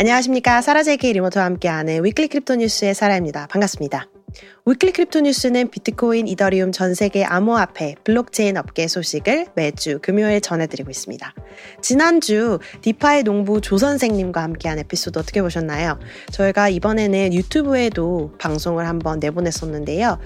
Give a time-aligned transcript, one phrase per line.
[0.00, 0.62] 안녕하십니까.
[0.62, 3.48] 사라제이케 리모트와 함께하는 Weekly Crypto News의 사라입니다.
[3.48, 4.06] 반갑습니다.
[4.64, 11.34] Weekly Crypto News는 비트코인, 이더리움 전 세계 암호화폐, 블록체인 업계 소식을 매주 금요일 전해드리고 있습니다.
[11.82, 15.98] 지난주 DeFi 농부 조 선생님과 함께한 에피소드 어떻게 보셨나요?
[16.30, 20.20] 저희가 이번에는 유튜브에도 방송을 한번 내보냈었는데요.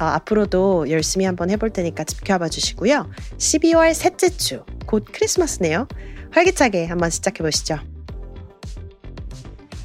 [0.00, 3.10] 어, 앞으로도 열심히 한번 해볼 테니까 지켜봐 주시고요.
[3.38, 5.88] 12월 셋째 주, 곧 크리스마스네요.
[6.32, 7.78] 활기차게 한번 시작해 보시죠.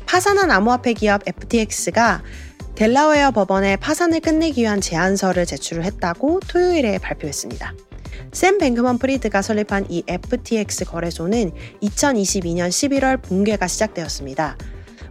[0.10, 2.24] 파산한 암호화폐 기업 FTX가
[2.74, 7.76] 델라웨어 법원에 파산을 끝내기 위한 제안서를 제출을 했다고 토요일에 발표했습니다.
[8.32, 11.52] 샘 뱅크먼 프리드가 설립한 이 FTX 거래소는
[11.84, 14.58] 2022년 11월 붕괴가 시작되었습니다.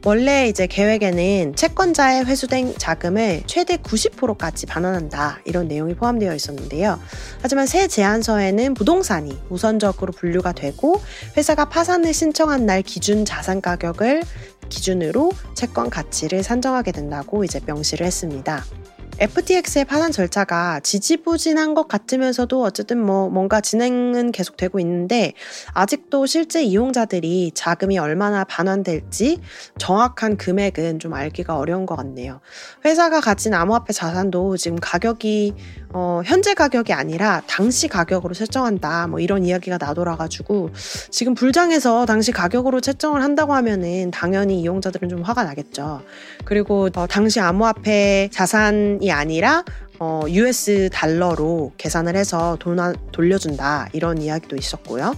[0.05, 7.01] 원래 이제 계획에는 채권자의 회수된 자금을 최대 90%까지 반환한다 이런 내용이 포함되어 있었는데요.
[7.43, 11.01] 하지만 새 제안서에는 부동산이 우선적으로 분류가 되고
[11.37, 14.23] 회사가 파산을 신청한 날 기준 자산 가격을
[14.69, 18.65] 기준으로 채권 가치를 산정하게 된다고 이제 명시를 했습니다.
[19.21, 25.33] FTX의 파산 절차가 지지부진한 것 같으면서도 어쨌든 뭐 뭔가 진행은 계속되고 있는데
[25.75, 29.41] 아직도 실제 이용자들이 자금이 얼마나 반환될지
[29.77, 32.39] 정확한 금액은 좀 알기가 어려운 것 같네요.
[32.85, 35.55] 회사가 가진 암호화폐 자산도 지금 가격이
[35.91, 39.09] 어, 현재 가격이 아니라 당시 가격으로 책정한다.
[39.09, 40.71] 뭐 이런 이야기가 나돌아가지고
[41.11, 46.03] 지금 불장해서 당시 가격으로 책정을 한다고 하면은 당연히 이용자들은 좀 화가 나겠죠.
[46.45, 49.65] 그리고 어, 당시 암호화폐 자산이 아니라
[50.01, 52.79] 어, US 달러로 계산을 해서 돈
[53.11, 55.15] 돌려준다 이런 이야기도 있었고요.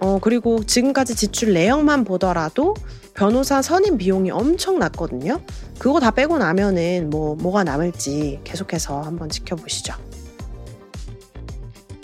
[0.00, 2.74] 어, 그리고 지금까지 지출 내역만 보더라도
[3.14, 5.40] 변호사 선임 비용이 엄청 났거든요.
[5.78, 9.94] 그거 다 빼고 나면은 뭐 뭐가 남을지 계속해서 한번 지켜보시죠.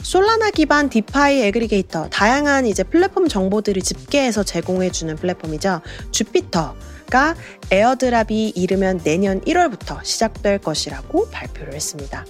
[0.03, 5.83] 솔라나 기반 DeFi aggregator 다양한 이제 플랫폼 정보들을 집계해서 제공해주는 플랫폼이죠.
[6.11, 6.75] 주피터
[7.11, 7.35] 가
[7.71, 12.25] airdrop이 이르면 내년 1월부터 시작될 것이라고 발표를 했습니다.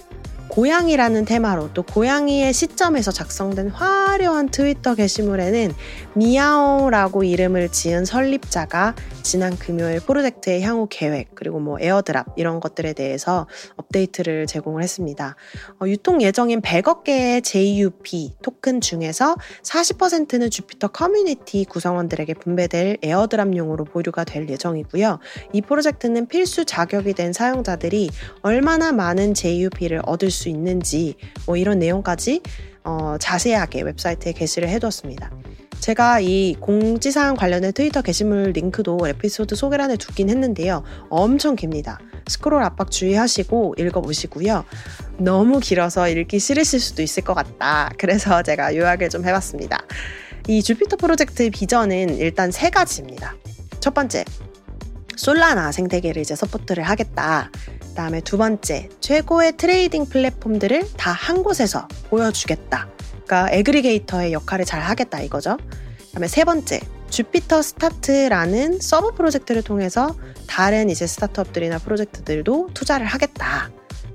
[0.49, 5.73] 고양이라는 테마로 또 고양이의 시점에서 작성된 화려한 트위터 게시물에는
[6.15, 13.47] Meow라고 이름을 지은 설립자가 지난 금요일 프로젝트의 향후 계획 그리고 뭐 airdrop 이런 것들에 대해서
[13.77, 15.35] 업데이트를 제공을 했습니다.
[15.79, 24.23] 어, 유통 예정인 100억 개의 JUP 토큰 중에서 40%는 주피터 커뮤니티 구성원들에게 분배될 airdrop용으로 보류가
[24.23, 25.19] 될 예정이고요.
[25.53, 28.09] 이 프로젝트는 필수 자격이 된 사용자들이
[28.41, 32.41] 얼마나 많은 JUP를 얻을 수 있는지 뭐 이런 내용까지
[32.83, 35.31] 어, 자세하게 웹사이트에 게시를 해두었습니다.
[35.79, 40.83] 제가 이 공지사항 관련된 트위터 게시물 링크도 에피소드 소개란에 두긴 했는데요.
[41.09, 41.99] 엄청 깁니다.
[42.27, 44.63] 스크롤 압박 주의하시고 읽어보시고요.
[45.17, 47.91] 너무 길어서 읽기 싫으실 수도 있을 것 같다.
[47.97, 49.79] 그래서 제가 요약을 좀 해봤습니다.
[50.47, 53.35] 이 주피터 프로젝트의 비전은 일단 세 가지입니다.
[53.79, 54.23] 첫 번째,
[55.15, 57.49] 솔라나 생태계를 이제 support를 하겠다.
[57.91, 62.87] 그다음에 두 번째, 최고의 trading 플랫폼들을 다 한 곳에서 보여주겠다.
[63.25, 65.57] 그러니까 aggregator의 역할을 잘 하겠다 이거죠.
[66.07, 66.79] 그다음에 세 번째,
[67.09, 70.15] 주피터 스타트라는 sub 프로젝트를 통해서
[70.47, 73.69] 다른 이제 스타트업들이나 프로젝트들도 투자를 하겠다.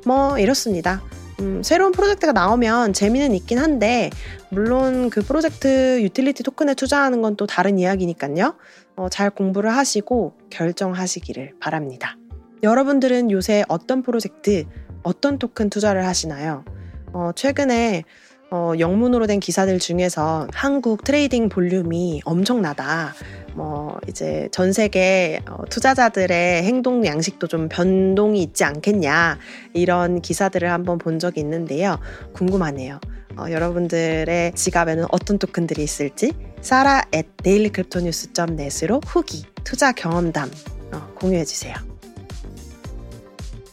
[0.05, 1.03] 뭐 이렇습니다.
[1.41, 4.11] 음, 새로운 프로젝트가 나오면 재미는 있긴 한데
[4.51, 8.55] 물론 그 프로젝트 유틸리티 토큰에 투자하는 건 또 다른 이야기니까요.
[8.97, 12.17] 어, 잘 공부를 하시고 결정하시기를 바랍니다.
[12.63, 14.65] 여러분들은 요새 어떤 프로젝트,
[15.03, 16.65] 어떤 토큰 투자를 하시나요?
[17.13, 18.05] 어, 최근에
[18.51, 23.13] 어, 영문으로 된 기사들 중에서 한국 trading volume이 엄청나다.
[23.55, 29.39] 뭐, 이제 전 세계 어, 투자자들의 행동 양식도 좀 변동이 있지 않겠냐.
[29.73, 31.99] 이런 기사들을 한번 본 적이 있는데요.
[32.35, 33.01] 궁금하네요.
[33.37, 40.51] 어, 여러분들의 지갑에는 어떤 토큰들이 있을지 사라 at dailycryptonews.net으로 후기, 투자 경험담
[40.93, 41.75] 어, 공유해 주세요.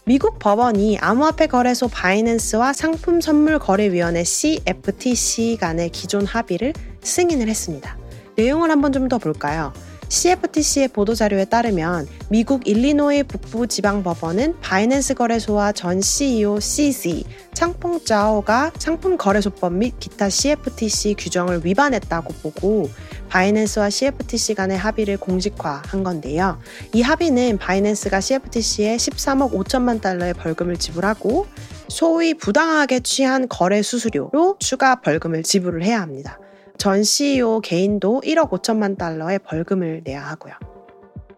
[0.05, 7.97] 미국 법원이 암호화폐 거래소 바이낸스와 상품 선물 거래위원회 CFTC 간의 기존 합의를 승인을 했습니다.
[8.35, 9.71] 내용을 한번 좀 더 볼까요?
[10.09, 17.23] CFTC의 보도자료에 따르면 미국 일리노이 북부 지방법원은 바이낸스 거래소와 전 CEO CZ,
[17.53, 22.89] 창풍 짜오가 상품 거래소법 및 기타 CFTC 규정을 위반했다고 보고
[23.33, 26.59] 바이낸스와 CFTC 간의 합의를 공식화한 건데요.
[26.93, 31.47] 이 합의는 바이낸스가 CFTC에 13억 5천만 달러의 벌금을 지불하고
[31.87, 36.39] 소위 부당하게 취한 거래 수수료로 추가 벌금을 지불을 해야 합니다.
[36.77, 40.53] 전 CEO 개인도 1억 5천만 달러의 벌금을 내야 하고요.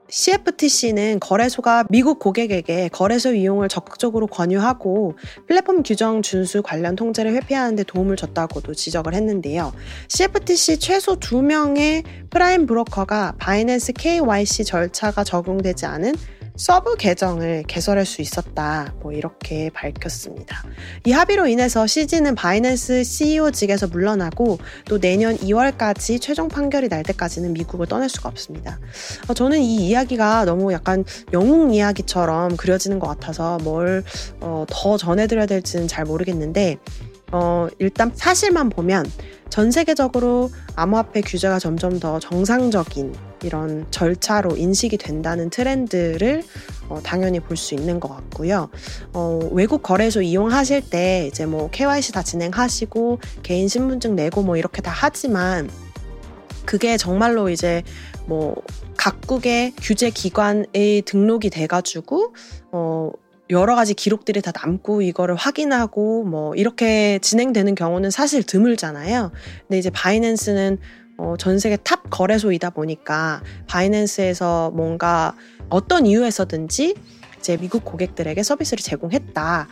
[0.07, 5.17] CFTC는 거래소가 미국 고객에게 거래소 이용을 적극적으로 권유하고
[5.47, 9.73] 플랫폼 규정 준수 관련 통제를 회피하는 데 도움을 줬다고도 지적을 했는데요.
[10.09, 16.13] CFTC 최소 2명의 prime broker가 바이낸스 KYC 절차가 적용되지 않은
[16.55, 18.93] sub 계정을 개설할 수 있었다.
[19.01, 20.63] 뭐 이렇게 밝혔습니다.
[21.05, 27.87] 이 합의로 인해서 CZ는 바이낸스 CEO직에서 물러나고 또 내년 2월까지 최종 판결이 날 때까지는 미국을
[27.87, 28.79] 떠날 수가 없습니다.
[29.27, 31.03] 어, 저는 이 이야기가 너무 약간
[31.33, 34.05] 영웅 이야기처럼 그려지는 것 같아서 뭘 더
[34.41, 36.77] 어, 전해드려야 될지는 잘 모르겠는데
[37.31, 39.05] 어, 일단 사실만 보면
[39.49, 43.13] 전 세계적으로 암호화폐 규제가 점점 더 정상적인
[43.43, 46.43] 이런 절차로 인식이 된다는 트렌드를
[46.89, 48.69] 어, 당연히 볼 수 있는 것 같고요.
[49.13, 54.81] 어, 외국 거래소 이용하실 때 이제 뭐 KYC 다 진행하시고 개인 신분증 내고 뭐 이렇게
[54.81, 55.69] 다 하지만
[56.65, 57.83] 그게 정말로 이제
[58.25, 58.55] 뭐
[58.97, 62.33] 각국의 규제 기관의 등록이 돼가지고
[62.71, 63.11] 어
[63.51, 69.31] 여러 가지 기록들이 다 남고 이거를 확인하고 뭐 이렇게 진행되는 경우는 사실 드물잖아요.
[69.61, 70.79] 근데 이제 바이낸스는
[71.17, 75.33] 어, 전 세계 탑 거래소이다 보니까 바이낸스에서 뭔가
[75.69, 76.95] 어떤 이유에서든지
[77.45, 79.67] 이제 미국 고객들에게 서비스를 제공했다.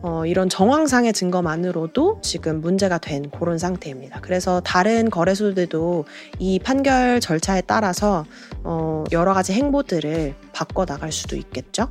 [0.00, 4.20] 어, 이런 정황상의 증거만으로도 지금 문제가 된 그런 상태입니다.
[4.22, 6.06] 그래서 다른 거래소들도
[6.38, 8.24] 이 판결 절차에 따라서
[8.64, 11.90] 어, 여러 가지 행보들을 바꿔 나갈 수도 있겠죠.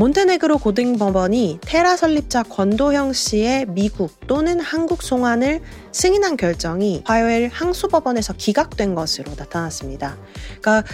[0.00, 5.60] 몬테네그로 고등법원이 테라 설립자 권도형 씨의 미국 또는 한국 송환을
[5.92, 10.16] 승인한 결정이 화요일 항소법원에서 기각된 것으로 나타났습니다.
[10.62, 10.84] 그러니까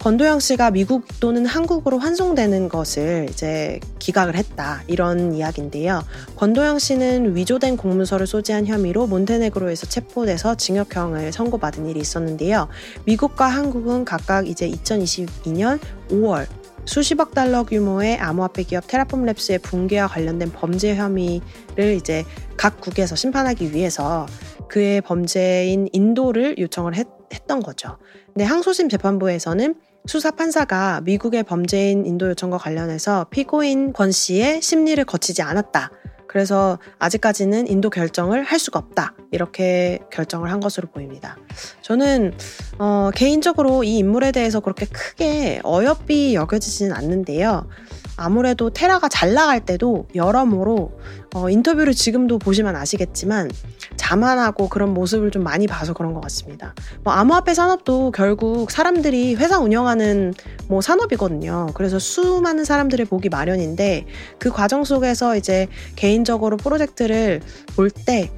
[0.00, 4.82] 권도영 씨가 미국 또는 한국으로 환송되는 것을 이제 기각을 했다.
[4.86, 6.02] 이런 이야기인데요.
[6.36, 12.68] 권도영 씨는 위조된 공문서를 소지한 혐의로 몬테네그로에서 체포돼서 징역형을 선고받은 일이 있었는데요.
[13.04, 15.78] 미국과 한국은 각각 이제 2022년
[16.08, 16.46] 5월
[16.86, 22.24] 수십억 달러 규모의 암호화폐 기업 테라폼 랩스의 붕괴와 관련된 범죄 혐의를 이제
[22.56, 24.26] 각국에서 심판하기 위해서
[24.68, 27.06] 그의 범죄인 인도를 요청을 했,
[27.48, 27.98] 던 거죠.
[28.32, 29.74] 근데 항소심 재판부에서는
[30.06, 35.90] 수사 판사가 미국의 범죄인 인도 요청과 관련해서 피고인 권 씨의 심리를 거치지 않았다.
[36.28, 39.14] 그래서 아직까지는 인도 결정을 할 수가 없다.
[39.30, 41.36] 이렇게 결정을 한 것으로 보입니다.
[41.82, 42.34] 저는
[42.78, 47.68] 어, 개인적으로 이 인물에 대해서 그렇게 크게 어여삐 여겨지지는 않는데요.
[48.16, 50.98] 아무래도 테라가 잘 나갈 때도 여러모로
[51.34, 53.50] 어, 인터뷰를 지금도 보시면 아시겠지만
[53.96, 56.74] 자만하고 그런 모습을 좀 많이 봐서 그런 것 같습니다.
[57.04, 60.32] 뭐 암호화폐 산업도 결국 사람들이 회사 운영하는
[60.68, 61.68] 뭐 산업이거든요.
[61.74, 64.06] 그래서 수많은 사람들을 보기 마련인데
[64.38, 65.66] 그 과정 속에서 이제
[65.96, 67.40] 개인적으로 프로젝트를
[67.74, 68.30] 볼때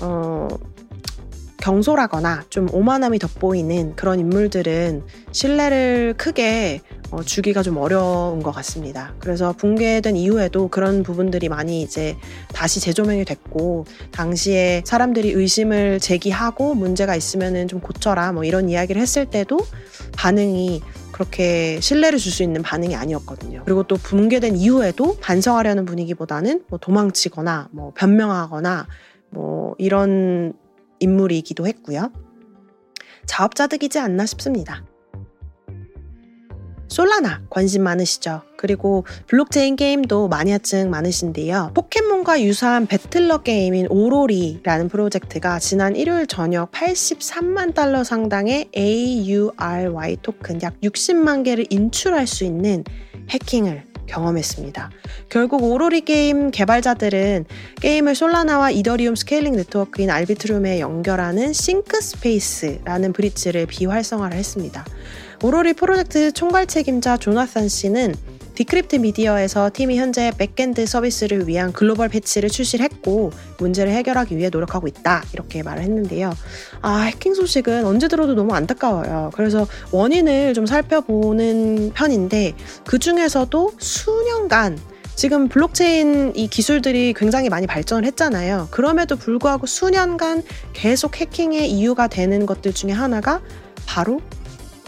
[0.00, 0.48] 어,
[1.64, 5.02] 경솔하거나 좀 오만함이 돋보이는 그런 인물들은
[5.32, 6.82] 신뢰를 크게
[7.14, 9.14] 어, 주기가 좀 어려운 것 같습니다.
[9.20, 12.16] 그래서 붕괴된 이후에도 그런 부분들이 많이 이제
[12.52, 19.26] 다시 재조명이 됐고 당시에 사람들이 의심을 제기하고 문제가 있으면은 좀 고쳐라 뭐 이런 이야기를 했을
[19.26, 19.60] 때도
[20.16, 20.82] 반응이
[21.12, 23.62] 그렇게 신뢰를 줄 수 있는 반응이 아니었거든요.
[23.64, 28.88] 그리고 또 붕괴된 이후에도 반성하려는 분위기보다는 뭐 도망치거나 뭐 변명하거나
[29.30, 30.52] 뭐 이런
[30.98, 32.10] 인물이기도 했고요.
[33.26, 34.82] 자업자득이지 않나 싶습니다.
[36.94, 38.42] 솔라나 관심 많으시죠?
[38.56, 41.72] 그리고 블록체인 게임도 마니아층 많으신데요.
[41.74, 50.80] 포켓몬과 유사한 배틀러 게임인 오로리라는 프로젝트가 지난 일요일 저녁 83만 달러 상당의 AURY 토큰 약
[50.82, 52.84] 60만 개를 인출할 수 있는
[53.28, 54.90] 해킹을 경험했습니다.
[55.30, 57.46] 결국 오로리 게임 개발자들은
[57.80, 64.84] 게임을 솔라나와 이더리움 scaling 네트워크인 아비트럼에 연결하는 싱크 스페이스라는 브릿지를 비활성화를 했습니다.
[65.44, 68.14] 오로리 프로젝트 총괄 책임자 조나산 씨는
[68.54, 74.88] 디크립트 미디어에서 팀이 현재 backend 서비스를 위한 글로벌 패치를 출시를 했고 문제를 해결하기 위해 노력하고
[74.88, 76.32] 있다 이렇게 말을 했는데요.
[76.80, 79.32] 아 해킹 소식은 언제 들어도 너무 안타까워요.
[79.34, 82.54] 그래서 원인을 좀 살펴보는 편인데
[82.86, 84.78] 그 중에서도 수년간
[85.14, 88.68] 지금 블록체인 이 기술들이 굉장히 많이 발전을 했잖아요.
[88.70, 93.42] 그럼에도 불구하고 수년간 계속 해킹의 이유가 되는 것들 중에 하나가
[93.84, 94.22] 바로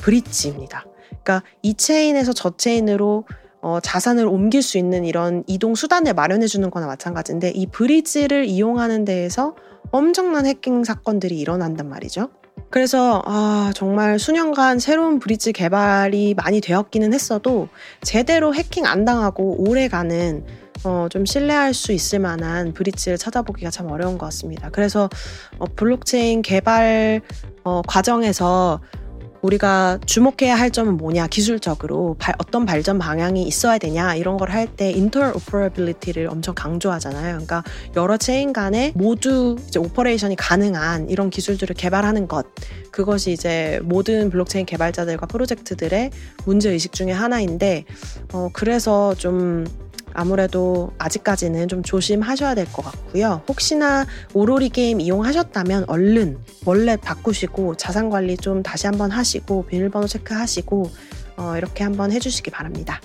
[0.06, 0.86] 브릿지입니다.
[1.08, 3.24] 그러니까 이 체인에서 저 체인으로
[3.60, 9.04] 어, 자산을 옮길 수 있는 이런 이동 수단을 마련해 주는 거나 마찬가지인데 이 브릿지를 이용하는
[9.04, 9.56] 데에서
[9.90, 12.28] 엄청난 해킹 사건들이 일어난단 말이죠.
[12.70, 17.68] 그래서 아, 정말 수년간 새로운 브릿지 개발이 많이 되었기는 했어도
[18.02, 20.44] 제대로 해킹 안 당하고 오래가는
[20.84, 24.70] 어, 좀 신뢰할 수 있을 만한 브릿지를 찾아보기가 참 어려운 것 같습니다.
[24.70, 25.08] 그래서
[25.58, 27.22] 어, 블록체인 개발
[27.64, 28.80] 어, 과정에서
[29.42, 31.26] 우리가 주목해야 할 점은 뭐냐?
[31.28, 34.14] 기술적으로 발, 어떤 발전 방향이 있어야 되냐?
[34.14, 37.32] 이런 걸 할때 interoperability를 엄청 강조하잖아요.
[37.32, 37.62] 그러니까
[37.96, 42.46] 여러 체인 간에 모두 이제 operation이 가능한 이런 기술들을 개발하는 것.
[42.90, 46.10] 그것이 이제 모든 블록체인 개발자들과 프로젝트들의
[46.44, 47.84] 문제 의식 중에 하나인데
[48.32, 49.66] 어, 그래서 좀
[50.16, 53.42] 아무래도 아직까지는 좀 조심하셔야 될 것 같고요.
[53.48, 60.90] 혹시나 오로리 게임 이용하셨다면 얼른 원래 바꾸시고 자산 관리 좀 다시 한번 하시고 비밀번호 체크하시고
[61.36, 63.00] 어, 이렇게 한번 해주시기 바랍니다.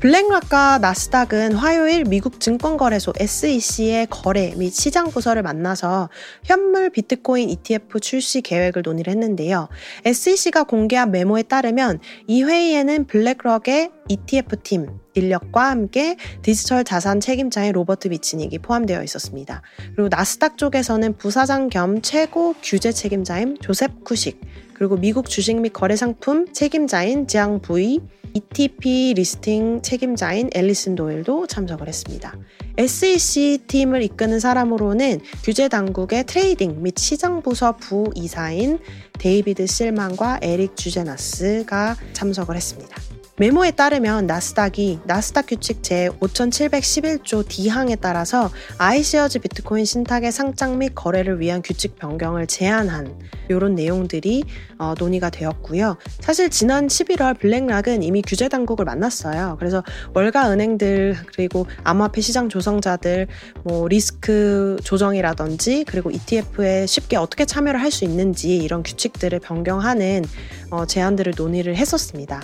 [0.00, 6.08] 블랙락과 나스닥은 화요일 미국 증권거래소 SEC의 거래 및 시장 부서를 만나서
[6.42, 9.68] 현물 비트코인 ETF 출시 계획을 논의를 했는데요.
[10.06, 18.08] SEC가 공개한 메모에 따르면 이 회의에는 블랙락의 ETF 팀 인력과 함께 디지털 자산 책임자인 로버트
[18.08, 19.60] 비치닉이 포함되어 있었습니다.
[19.94, 24.40] 그리고 나스닥 쪽에서는 부사장 겸 최고 규제 책임자인 조셉 쿠식,
[24.80, 28.00] 그리고 미국 주식 및 거래 상품 책임자인 지앙 부이,
[28.32, 32.34] ETP 리스팅 책임자인 앨리슨 도일도 참석을 했습니다.
[32.78, 38.78] SEC 팀을 이끄는 사람으로는 규제 당국의 trading 및 시장 부서 부이사인
[39.18, 42.96] 데이비드 실만과 에릭 주제나스가 참석을 했습니다.
[43.40, 51.40] 메모에 따르면 나스닥이 나스닥 규칙 제 5711조 D항에 따라서 아이셰어즈 비트코인 신탁의 상장 및 거래를
[51.40, 54.44] 위한 규칙 변경을 제안한 이런 내용들이
[54.78, 55.96] 어, 논의가 되었고요.
[56.20, 59.56] 사실 지난 11월 블랙락은 이미 규제 당국을 만났어요.
[59.58, 59.82] 그래서
[60.12, 63.26] 월가 은행들 그리고 암호화폐 시장 조성자들
[63.64, 70.24] 뭐 리스크 조정이라든지 그리고 ETF에 쉽게 어떻게 참여를 할 수 있는지 이런 규칙들을 변경하는
[70.70, 72.40] 어, 제안들을 논의를 했었습니다.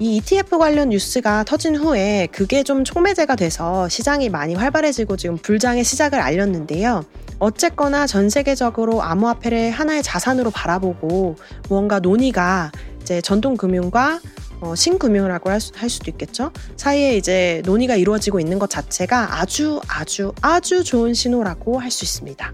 [0.00, 5.82] 이 ETF 관련 뉴스가 터진 후에 그게 좀 촉매제가 돼서 시장이 많이 활발해지고 지금 불장의
[5.82, 7.04] 시작을 알렸는데요.
[7.40, 11.36] 어쨌거나 전 세계적으로 암호화폐를 하나의 자산으로 바라보고
[11.68, 12.70] 무언가 논의가
[13.02, 14.20] 이제 전통금융과
[14.60, 16.52] 어, 신금융이라고 할, 수, 할 수도 있겠죠.
[16.76, 22.52] 사이에 이제 논의가 이루어지고 있는 것 자체가 아주 아주 아주 좋은 신호라고 할 수 있습니다.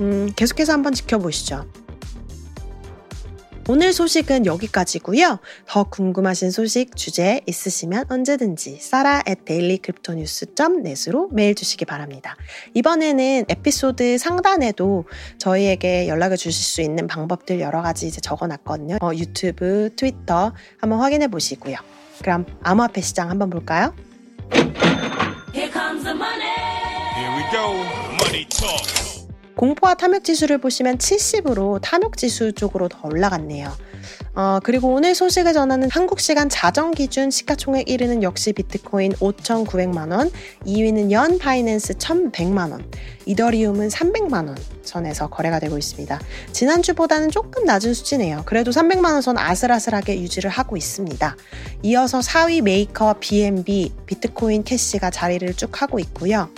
[0.00, 1.66] 음, 계속해서 한번 지켜보시죠.
[3.68, 5.38] 오늘 소식은 여기까지고요.
[5.66, 12.36] 더 궁금하신 소식 주제 있으시면 언제든지 사라 at dailycryptonews.net으로 메일 주시기 바랍니다.
[12.74, 15.04] 이번에는 에피소드 상단에도
[15.38, 18.98] 저희에게 연락을 주실 수 있는 방법들 여러 가지 이제 적어놨거든요.
[19.00, 21.76] 어, 유튜브, 트위터 한번 확인해 보시고요.
[22.20, 23.94] 그럼 암호화폐 시장 한번 볼까요?
[25.54, 26.50] Here comes the money.
[27.14, 27.72] Here we go.
[28.24, 29.11] Money talk.
[29.56, 33.72] 공포와 탐욕 지수를 보시면 70으로 탐욕 지수 쪽으로 더 올라갔네요.
[34.34, 40.32] 어, 그리고 오늘 소식을 전하는 한국 시간 자정 기준 시가총액 1위는 역시 비트코인 5,900만원,
[40.66, 42.82] 2위는 연 파이낸스 1,100만원,
[43.26, 46.18] 이더리움은 300만원 선에서 거래가 되고 있습니다.
[46.52, 48.42] 지난주보다는 조금 낮은 수치네요.
[48.46, 51.36] 그래도 300만원 선 아슬아슬하게 유지를 하고 있습니다.
[51.82, 56.48] 이어서 4위 메이커 BNB, 비트코인 캐시가 자리를 쭉 하고 있고요.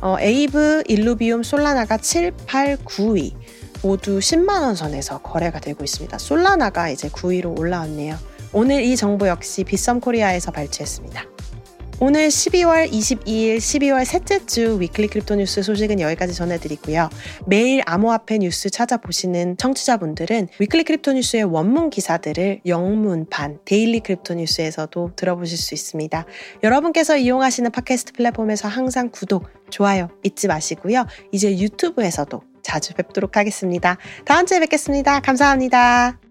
[0.00, 3.34] 어, 에이브, 일루비움, 솔라나가 7, 8, 9위
[3.82, 6.16] 모두 10만원 선에서 거래가 되고 있습니다.
[6.18, 8.16] 솔라나가 이제 9위로 올라왔네요.
[8.52, 11.24] 오늘 이 정보 역시 빗썸 코리아에서 발췌했습니다.
[12.00, 17.08] 오늘 12월 22일 12월 셋째 주 weekly crypto 뉴스 소식은 여기까지 전해드리고요.
[17.46, 25.56] 매일 암호화폐 뉴스 찾아보시는 청취자분들은 weekly crypto 뉴스의 원문 기사들을 영문판 daily crypto 뉴스에서도 들어보실
[25.56, 26.26] 수 있습니다.
[26.64, 31.06] 여러분께서 이용하시는 팟캐스트 플랫폼에서 항상 구독, 좋아요 잊지 마시고요.
[31.30, 33.98] 이제 유튜브에서도 자주 뵙도록 하겠습니다.
[34.24, 35.20] 다음 주에 뵙겠습니다.
[35.20, 36.23] 감사합니다.